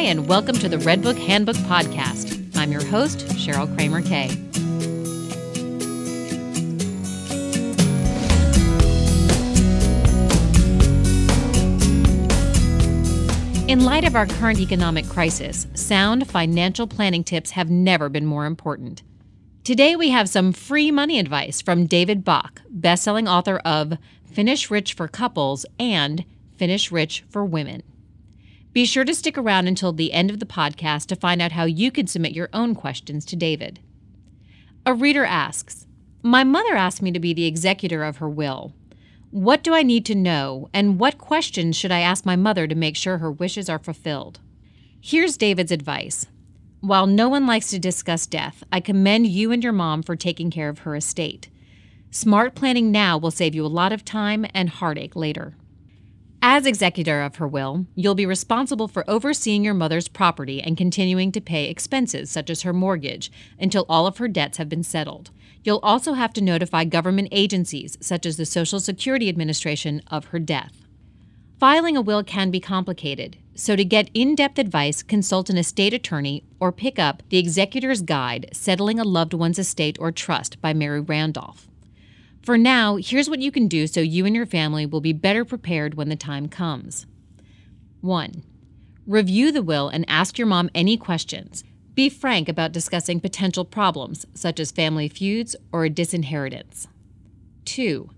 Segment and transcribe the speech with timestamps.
[0.00, 2.56] Hi, and welcome to the Redbook Handbook Podcast.
[2.56, 4.30] I'm your host, Cheryl Kramer Kay.
[13.70, 18.46] In light of our current economic crisis, sound financial planning tips have never been more
[18.46, 19.02] important.
[19.64, 24.94] Today, we have some free money advice from David Bach, bestselling author of Finish Rich
[24.94, 26.24] for Couples and
[26.56, 27.82] Finish Rich for Women.
[28.72, 31.64] Be sure to stick around until the end of the podcast to find out how
[31.64, 33.80] you can submit your own questions to David.
[34.86, 35.86] A reader asks
[36.22, 38.72] My mother asked me to be the executor of her will.
[39.32, 42.74] What do I need to know, and what questions should I ask my mother to
[42.74, 44.40] make sure her wishes are fulfilled?
[45.00, 46.26] Here's David's advice.
[46.80, 50.50] While no one likes to discuss death, I commend you and your mom for taking
[50.50, 51.48] care of her estate.
[52.10, 55.54] Smart planning now will save you a lot of time and heartache later.
[56.42, 61.32] As executor of her will, you'll be responsible for overseeing your mother's property and continuing
[61.32, 65.30] to pay expenses such as her mortgage until all of her debts have been settled.
[65.64, 70.38] You'll also have to notify government agencies such as the Social Security Administration of her
[70.38, 70.86] death.
[71.58, 75.92] Filing a will can be complicated, so to get in depth advice, consult an estate
[75.92, 80.72] attorney or pick up The Executor's Guide Settling a Loved One's Estate or Trust by
[80.72, 81.68] Mary Randolph.
[82.42, 85.44] For now, here's what you can do so you and your family will be better
[85.44, 87.06] prepared when the time comes.
[88.00, 88.42] 1.
[89.06, 91.64] Review the will and ask your mom any questions.
[91.94, 96.88] Be frank about discussing potential problems, such as family feuds or a disinheritance.
[97.66, 98.08] 2.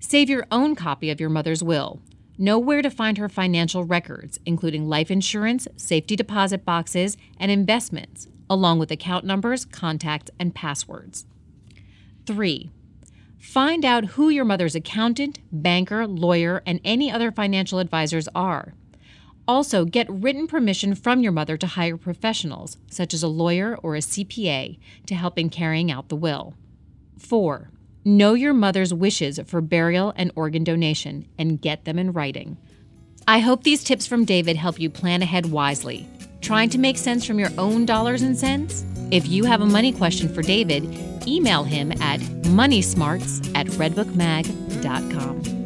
[0.00, 2.00] Save your own copy of your mother's will.
[2.36, 8.26] Know where to find her financial records, including life insurance, safety deposit boxes, and investments,
[8.50, 11.26] along with account numbers, contacts, and passwords.
[12.26, 12.70] 3.
[13.38, 18.74] Find out who your mother's accountant, banker, lawyer, and any other financial advisors are.
[19.46, 23.94] Also, get written permission from your mother to hire professionals, such as a lawyer or
[23.94, 26.54] a CPA, to help in carrying out the will.
[27.18, 27.70] 4.
[28.04, 32.58] Know your mother's wishes for burial and organ donation and get them in writing.
[33.26, 36.08] I hope these tips from David help you plan ahead wisely.
[36.40, 38.84] Trying to make sense from your own dollars and cents?
[39.10, 40.84] If you have a money question for David,
[41.26, 45.57] email him at moneysmarts at redbookmag.com.